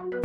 Merhaba, 0.00 0.16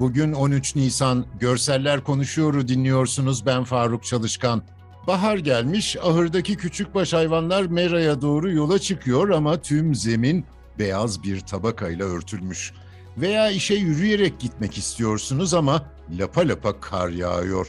bugün 0.00 0.32
13 0.32 0.76
Nisan. 0.76 1.26
Görseller 1.40 2.04
Konuşuyor'u 2.04 2.68
dinliyorsunuz. 2.68 3.46
Ben 3.46 3.64
Faruk 3.64 4.04
Çalışkan. 4.04 4.62
Bahar 5.06 5.36
gelmiş, 5.36 5.96
ahırdaki 6.02 6.56
küçükbaş 6.56 7.12
hayvanlar 7.12 7.62
Mera'ya 7.62 8.20
doğru 8.20 8.52
yola 8.52 8.78
çıkıyor 8.78 9.28
ama 9.28 9.60
tüm 9.62 9.94
zemin 9.94 10.44
beyaz 10.78 11.22
bir 11.22 11.40
tabakayla 11.40 12.06
örtülmüş. 12.06 12.72
Veya 13.18 13.50
işe 13.50 13.74
yürüyerek 13.74 14.40
gitmek 14.40 14.78
istiyorsunuz 14.78 15.54
ama 15.54 15.82
lapa 16.18 16.48
lapa 16.48 16.80
kar 16.80 17.08
yağıyor. 17.08 17.66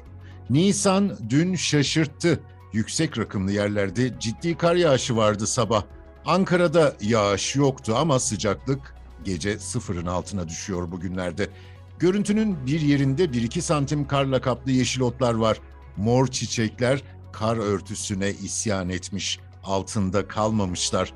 Nisan 0.50 1.18
dün 1.30 1.56
şaşırttı. 1.56 2.40
Yüksek 2.74 3.18
rakımlı 3.18 3.52
yerlerde 3.52 4.20
ciddi 4.20 4.58
kar 4.58 4.76
yağışı 4.76 5.16
vardı 5.16 5.48
sabah. 5.48 5.84
Ankara'da 6.26 6.96
yağış 7.02 7.56
yoktu 7.56 7.96
ama 7.98 8.20
sıcaklık 8.20 8.96
gece 9.24 9.60
sıfırın 9.60 10.06
altına 10.06 10.48
düşüyor 10.48 10.92
bugünlerde. 10.92 11.50
Görüntünün 12.00 12.66
bir 12.66 12.82
yerinde 12.82 13.26
1-2 13.26 13.62
santim 13.62 14.08
karla 14.08 14.42
kaplı 14.42 14.72
yeşil 14.72 15.02
otlar 15.02 15.34
var. 15.34 15.60
Mor 15.98 16.28
çiçekler 16.28 17.04
kar 17.32 17.58
örtüsüne 17.58 18.30
isyan 18.30 18.90
etmiş, 18.90 19.40
altında 19.64 20.28
kalmamışlar. 20.28 21.14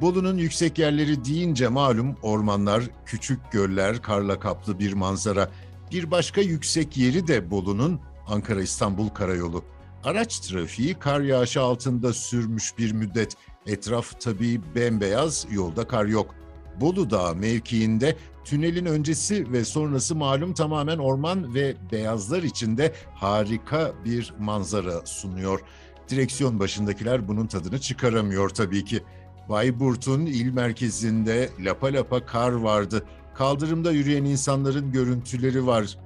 Bolu'nun 0.00 0.38
yüksek 0.38 0.78
yerleri 0.78 1.24
deyince 1.24 1.68
malum 1.68 2.16
ormanlar, 2.22 2.82
küçük 3.06 3.52
göller, 3.52 4.02
karla 4.02 4.40
kaplı 4.40 4.78
bir 4.78 4.92
manzara. 4.92 5.50
Bir 5.92 6.10
başka 6.10 6.40
yüksek 6.40 6.96
yeri 6.96 7.26
de 7.26 7.50
Bolu'nun 7.50 8.00
Ankara-İstanbul 8.28 9.08
karayolu. 9.08 9.64
Araç 10.04 10.38
trafiği 10.38 10.94
kar 10.94 11.20
yağışı 11.20 11.60
altında 11.60 12.12
sürmüş 12.12 12.78
bir 12.78 12.92
müddet. 12.92 13.34
Etraf 13.66 14.20
tabii 14.20 14.60
bembeyaz, 14.74 15.46
yolda 15.50 15.88
kar 15.88 16.04
yok. 16.04 16.34
Bolu 16.80 17.10
Dağı 17.10 17.36
mevkiinde 17.36 18.16
tünelin 18.44 18.86
öncesi 18.86 19.52
ve 19.52 19.64
sonrası 19.64 20.14
malum 20.14 20.54
tamamen 20.54 20.98
orman 20.98 21.54
ve 21.54 21.76
beyazlar 21.92 22.42
içinde 22.42 22.92
harika 23.14 23.92
bir 24.04 24.34
manzara 24.38 25.06
sunuyor. 25.06 25.60
Direksiyon 26.08 26.60
başındakiler 26.60 27.28
bunun 27.28 27.46
tadını 27.46 27.78
çıkaramıyor 27.78 28.48
tabii 28.48 28.84
ki. 28.84 29.02
Bayburt'un 29.48 30.26
il 30.26 30.50
merkezinde 30.52 31.48
lapa 31.60 31.86
lapa 31.86 32.26
kar 32.26 32.52
vardı. 32.52 33.04
Kaldırımda 33.34 33.92
yürüyen 33.92 34.24
insanların 34.24 34.92
görüntüleri 34.92 35.66
var. 35.66 35.98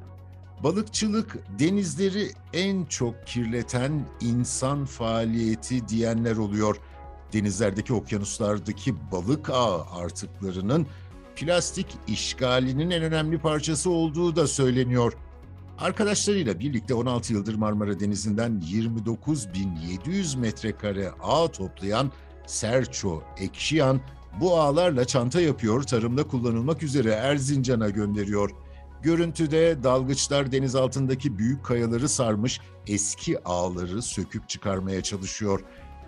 Balıkçılık 0.62 1.36
denizleri 1.58 2.30
en 2.52 2.84
çok 2.84 3.26
kirleten 3.26 4.06
insan 4.20 4.84
faaliyeti 4.84 5.88
diyenler 5.88 6.36
oluyor. 6.36 6.76
Denizlerdeki 7.32 7.94
okyanuslardaki 7.94 8.94
balık 9.12 9.50
ağı 9.50 9.84
artıklarının 9.84 10.86
plastik 11.36 11.86
işgalinin 12.08 12.90
en 12.90 13.02
önemli 13.02 13.38
parçası 13.38 13.90
olduğu 13.90 14.36
da 14.36 14.46
söyleniyor. 14.46 15.12
Arkadaşlarıyla 15.78 16.58
birlikte 16.58 16.94
16 16.94 17.32
yıldır 17.32 17.54
Marmara 17.54 18.00
Denizi'nden 18.00 18.62
29.700 18.72 20.38
metrekare 20.38 21.10
ağ 21.22 21.48
toplayan 21.48 22.12
Serço 22.46 23.22
Ekşiyan 23.38 24.00
bu 24.40 24.60
ağlarla 24.60 25.04
çanta 25.04 25.40
yapıyor, 25.40 25.82
tarımda 25.82 26.24
kullanılmak 26.26 26.82
üzere 26.82 27.10
Erzincan'a 27.10 27.88
gönderiyor. 27.88 28.50
Görüntüde 29.02 29.82
dalgıçlar 29.82 30.52
deniz 30.52 30.74
altındaki 30.76 31.38
büyük 31.38 31.64
kayaları 31.64 32.08
sarmış 32.08 32.60
eski 32.86 33.44
ağları 33.44 34.02
söküp 34.02 34.48
çıkarmaya 34.48 35.02
çalışıyor. 35.02 35.60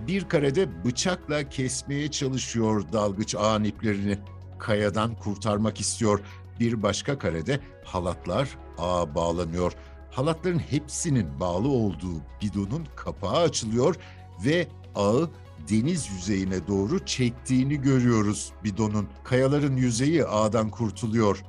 Bir 0.06 0.28
karede 0.28 0.84
bıçakla 0.84 1.48
kesmeye 1.48 2.10
çalışıyor 2.10 2.84
dalgıç 2.92 3.34
ağın 3.34 3.64
iplerini. 3.64 4.18
Kayadan 4.58 5.14
kurtarmak 5.16 5.80
istiyor. 5.80 6.20
Bir 6.60 6.82
başka 6.82 7.18
karede 7.18 7.60
halatlar 7.84 8.48
ağa 8.78 9.14
bağlanıyor. 9.14 9.72
Halatların 10.10 10.58
hepsinin 10.58 11.40
bağlı 11.40 11.68
olduğu 11.68 12.22
bidonun 12.42 12.86
kapağı 12.96 13.36
açılıyor 13.36 13.96
ve 14.44 14.68
ağı 14.94 15.30
deniz 15.70 16.10
yüzeyine 16.10 16.66
doğru 16.66 17.04
çektiğini 17.06 17.80
görüyoruz 17.80 18.52
bidonun. 18.64 19.08
Kayaların 19.24 19.76
yüzeyi 19.76 20.24
ağdan 20.24 20.70
kurtuluyor. 20.70 21.42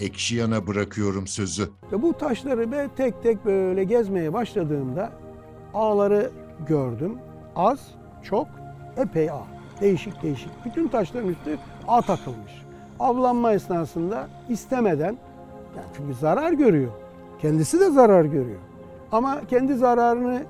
Ekşiyan'a 0.00 0.66
bırakıyorum 0.66 1.26
sözü. 1.26 1.68
Bu 1.92 2.12
taşları 2.12 2.72
ben 2.72 2.90
tek 2.96 3.22
tek 3.22 3.44
böyle 3.44 3.84
gezmeye 3.84 4.32
başladığımda 4.32 5.12
ağları 5.74 6.30
gördüm. 6.68 7.18
Az, 7.56 7.78
çok, 8.22 8.46
epey 8.96 9.30
ağ. 9.30 9.42
Değişik 9.80 10.22
değişik. 10.22 10.50
Bütün 10.64 10.88
taşların 10.88 11.28
üstü 11.28 11.58
ağ 11.88 12.02
takılmış. 12.02 12.52
Avlanma 13.00 13.52
esnasında 13.52 14.28
istemeden, 14.48 15.16
yani 15.76 15.86
çünkü 15.96 16.14
zarar 16.14 16.52
görüyor. 16.52 16.92
Kendisi 17.38 17.80
de 17.80 17.90
zarar 17.90 18.24
görüyor. 18.24 18.60
Ama 19.12 19.40
kendi 19.48 19.74
zararını 19.74 20.42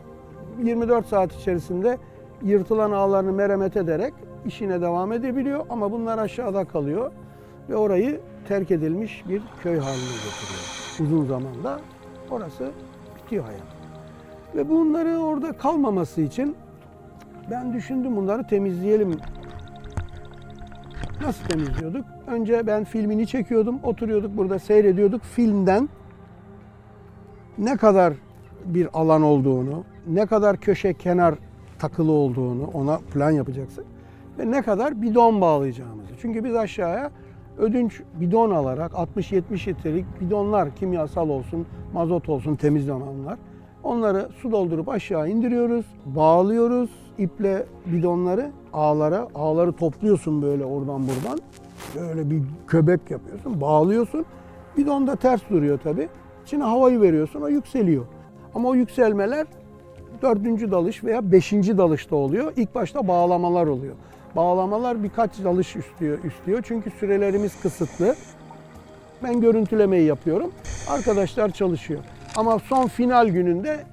24 0.63 1.07
saat 1.07 1.33
içerisinde 1.35 1.99
yırtılan 2.43 2.93
ağlarını 2.93 3.33
merhamet 3.33 3.77
ederek 3.77 4.15
işine 4.47 4.81
devam 4.81 5.13
edebiliyor. 5.13 5.67
Ama 5.71 5.93
bunlar 5.93 6.19
aşağıda 6.19 6.65
kalıyor 6.65 7.13
ve 7.69 7.77
orayı 7.77 8.21
terk 8.49 8.71
edilmiş 8.71 9.25
bir 9.29 9.43
köy 9.63 9.79
haline 9.79 10.05
getiriyor. 10.05 11.01
Uzun 11.01 11.27
zamanda 11.27 11.81
orası 12.31 12.71
bitiyor 13.17 13.45
hayat. 13.45 13.63
Ve 14.55 14.69
bunları 14.69 15.19
orada 15.19 15.53
kalmaması 15.53 16.21
için 16.21 16.57
ben 17.51 17.73
düşündüm 17.73 18.17
bunları 18.17 18.47
temizleyelim. 18.47 19.19
Nasıl 21.23 21.45
temizliyorduk? 21.45 22.05
Önce 22.27 22.67
ben 22.67 22.85
filmini 22.85 23.27
çekiyordum, 23.27 23.81
oturuyorduk 23.83 24.37
burada 24.37 24.59
seyrediyorduk. 24.59 25.23
Filmden 25.23 25.89
ne 27.59 27.77
kadar 27.77 28.15
bir 28.65 28.89
alan 28.93 29.23
olduğunu, 29.23 29.85
ne 30.07 30.27
kadar 30.27 30.57
köşe 30.57 30.95
kenar 30.95 31.35
takılı 31.79 32.13
olduğunu 32.13 32.67
ona 32.67 32.99
plan 33.13 33.31
yapacaksın 33.31 33.85
ve 34.39 34.51
ne 34.51 34.63
kadar 34.63 35.03
bidon 35.03 35.41
bağlayacağımızı. 35.41 36.13
Çünkü 36.23 36.45
biz 36.45 36.57
aşağıya 36.57 37.11
ödünç 37.59 38.03
bidon 38.21 38.51
alarak 38.51 38.93
60-70 38.93 39.69
litrelik 39.69 40.21
bidonlar 40.21 40.75
kimyasal 40.77 41.29
olsun, 41.29 41.67
mazot 41.93 42.29
olsun 42.29 42.57
temizlenenler. 42.57 43.37
Onları 43.83 44.29
su 44.43 44.53
doldurup 44.53 44.89
aşağı 44.89 45.31
indiriyoruz, 45.31 45.87
bağlıyoruz 46.07 46.91
iple 47.19 47.67
bidonları 47.87 48.51
ağlara. 48.73 49.29
Ağları 49.35 49.73
topluyorsun 49.73 50.43
böyle 50.43 50.65
oradan 50.65 51.03
buradan. 51.03 51.41
Böyle 51.95 52.31
bir 52.31 52.43
köbek 52.67 53.11
yapıyorsun, 53.11 53.61
bağlıyorsun. 53.61 54.25
Bidon 54.77 55.07
da 55.07 55.17
ters 55.17 55.41
duruyor 55.51 55.79
tabii. 55.85 56.09
İçine 56.45 56.65
havayı 56.65 57.01
veriyorsun, 57.01 57.41
o 57.41 57.49
yükseliyor. 57.49 58.05
Ama 58.55 58.69
o 58.69 58.75
yükselmeler 58.75 59.47
dördüncü 60.23 60.71
dalış 60.71 61.05
veya 61.05 61.33
beşinci 61.33 61.79
dalışta 61.79 62.17
oluyor. 62.17 62.53
İlk 62.57 62.75
başta 62.75 63.09
bağlamalar 63.09 63.67
oluyor. 63.67 63.95
Bağlamalar 64.37 65.03
birkaç 65.03 65.31
dalış 65.45 65.77
istiyor, 65.77 66.25
istiyor. 66.25 66.63
Çünkü 66.69 66.91
sürelerimiz 67.01 67.61
kısıtlı. 67.61 68.17
Ben 69.23 69.41
görüntülemeyi 69.41 70.07
yapıyorum. 70.07 70.53
Arkadaşlar 70.89 71.53
çalışıyor. 71.53 72.01
Ama 72.37 72.59
son 72.59 72.89
final 72.89 73.29
gününde 73.29 73.87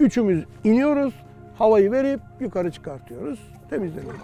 üçümüz 0.00 0.44
iniyoruz. 0.64 1.14
Havayı 1.58 1.92
verip 1.92 2.20
yukarı 2.40 2.70
çıkartıyoruz. 2.70 3.38
Temizleniyor. 3.70 4.14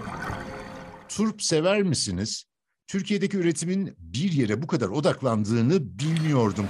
Turp 1.08 1.42
sever 1.42 1.82
misiniz? 1.82 2.44
Türkiye'deki 2.86 3.36
üretimin 3.36 3.96
bir 3.98 4.32
yere 4.32 4.62
bu 4.62 4.66
kadar 4.66 4.88
odaklandığını 4.88 5.98
bilmiyordum. 5.98 6.66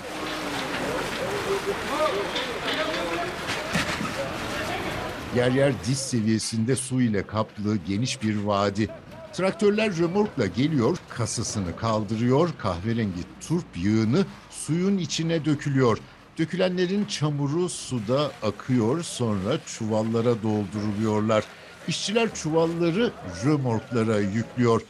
Yer 5.37 5.51
yer 5.51 5.73
diz 5.89 5.99
seviyesinde 5.99 6.77
su 6.77 7.01
ile 7.01 7.27
kaplı 7.27 7.77
geniş 7.77 8.23
bir 8.23 8.37
vadi. 8.37 8.89
Traktörler 9.33 9.99
römorkla 9.99 10.47
geliyor, 10.47 10.99
kasasını 11.09 11.77
kaldırıyor, 11.77 12.51
kahverengi 12.59 13.21
turp 13.49 13.77
yığını 13.77 14.27
suyun 14.51 14.99
içine 14.99 15.45
dökülüyor. 15.45 15.99
Dökülenlerin 16.39 17.05
çamuru 17.05 17.69
suda 17.69 18.33
akıyor, 18.43 19.03
sonra 19.03 19.59
çuvallara 19.67 20.43
dolduruluyorlar. 20.43 21.45
İşçiler 21.89 22.35
çuvalları 22.35 23.13
römorklara 23.45 24.19
yüklüyor. 24.19 24.83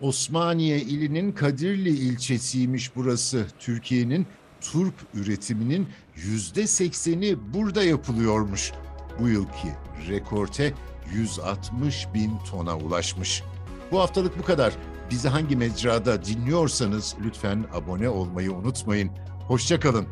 Osmaniye 0.00 0.80
ilinin 0.80 1.32
Kadirli 1.32 1.90
ilçesiymiş 1.90 2.96
burası. 2.96 3.46
Türkiye'nin 3.58 4.26
turp 4.60 4.94
üretiminin 5.14 5.88
yüzde 6.16 6.66
sekseni 6.66 7.36
burada 7.54 7.84
yapılıyormuş. 7.84 8.72
Bu 9.18 9.28
yılki 9.28 9.68
rekorte 10.08 10.72
160 11.12 12.08
bin 12.14 12.32
tona 12.50 12.76
ulaşmış. 12.76 13.42
Bu 13.92 14.00
haftalık 14.00 14.38
bu 14.38 14.42
kadar. 14.42 14.72
Bizi 15.10 15.28
hangi 15.28 15.56
mecrada 15.56 16.24
dinliyorsanız 16.24 17.16
lütfen 17.24 17.64
abone 17.74 18.08
olmayı 18.08 18.52
unutmayın. 18.52 19.10
Hoşçakalın. 19.46 20.06